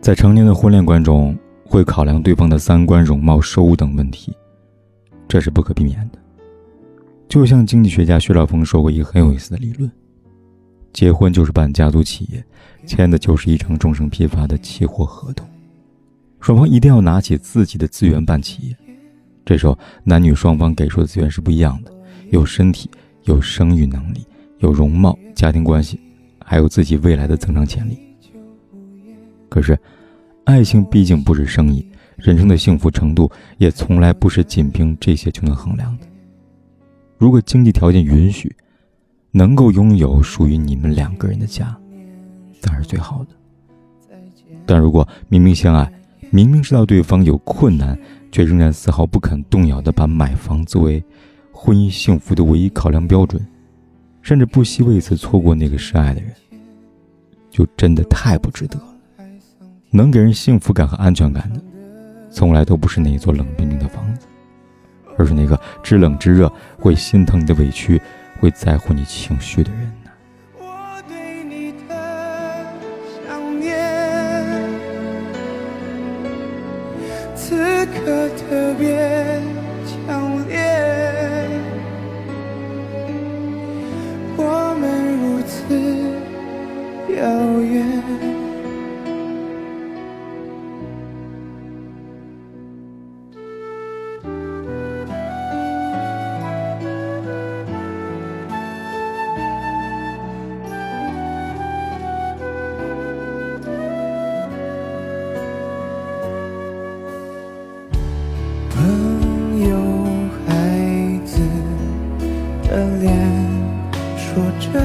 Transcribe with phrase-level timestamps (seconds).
[0.00, 4.34] 在成年的婚恋观中，会考量对方的三观、容貌、收入等问题，
[5.28, 6.18] 这是不可避免的。
[7.28, 9.90] 就像经济学家薛兆丰说过一个很有意思的理论：
[10.94, 12.42] 结婚就是办家族企业，
[12.86, 15.46] 签的就是一张终身批发的期货合同，
[16.40, 18.76] 双方一定要拿起自己的资源办企业。
[19.44, 21.92] 这时候，男女双方给出的资源是不一样的，
[22.30, 22.90] 有身体，
[23.24, 24.26] 有生育能力，
[24.60, 26.00] 有容貌、家庭关系，
[26.42, 27.98] 还有自己未来的增长潜力。
[29.48, 29.76] 可是，
[30.44, 36.06] 爱情毕竟不是生意，人生的幸福程度也从来不是仅凭这些就能衡量的。
[37.18, 38.54] 如果经济条件允许，
[39.30, 41.76] 能够拥有属于你们两个人的家，
[42.60, 43.30] 当然是最好的。
[44.66, 45.92] 但如果明明相爱，
[46.30, 47.96] 明明知道对方有困难，
[48.32, 51.02] 却仍然丝毫不肯动摇的把买房作为
[51.52, 53.40] 婚姻幸福的唯一考量标准，
[54.22, 56.32] 甚至不惜为此错过那个深爱的人，
[57.50, 58.84] 就真的太不值得了。
[59.92, 61.60] 能给人幸福感和安全感的，
[62.30, 64.26] 从来都不是那一座冷冰冰的房子，
[65.18, 68.00] 而是那个知冷知热、会心疼你的委屈、
[68.38, 70.10] 会在乎你情绪的人呢。
[70.58, 71.94] 我对你的
[73.26, 73.76] 想念，
[77.34, 79.40] 此刻特别
[79.84, 80.56] 强烈。
[84.36, 85.74] 我们如此
[87.16, 88.39] 遥远。
[112.70, 113.12] 的脸，
[114.16, 114.80] 说着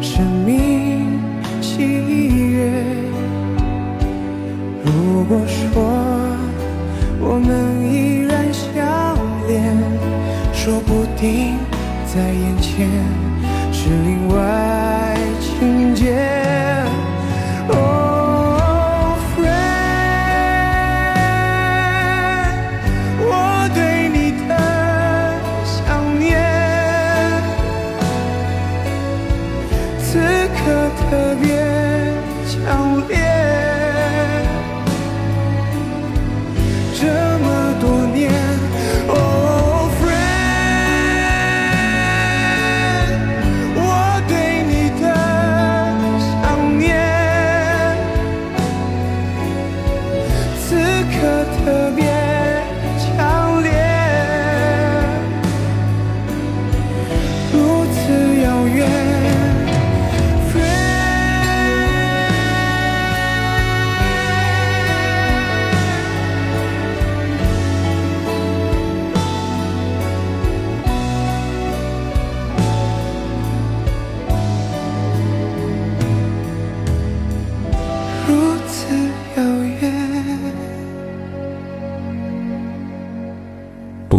[0.00, 1.18] 生命
[1.60, 2.70] 喜悦。
[4.84, 5.82] 如果说
[7.20, 9.18] 我们依然相
[9.48, 9.76] 恋，
[10.52, 11.56] 说不定
[12.06, 12.88] 在眼前
[13.72, 16.14] 是另外情节。
[31.10, 31.48] 特别
[32.46, 33.16] 强烈。
[37.00, 37.02] 这
[37.38, 37.46] 么
[37.80, 38.30] 多年
[39.08, 40.98] ，Oh friend，
[43.74, 43.80] 我
[44.28, 44.30] 对
[44.68, 45.02] 你的
[46.20, 46.36] 想
[46.78, 46.86] 念，
[50.60, 50.66] 此
[51.14, 51.16] 刻
[51.56, 52.00] 特别